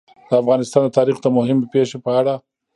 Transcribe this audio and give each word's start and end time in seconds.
د 0.29 0.31
افغانستان 0.41 0.81
د 0.85 0.89
تاریخ 0.97 1.17
د 1.21 1.25
مهمې 1.37 1.65
پېښې 1.73 1.97
په 2.05 2.11
اړه. 2.19 2.33